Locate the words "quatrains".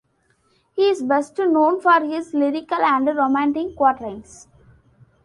3.75-4.47